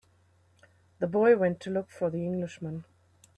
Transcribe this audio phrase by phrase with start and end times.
[0.97, 2.85] The boy went to look for the Englishman.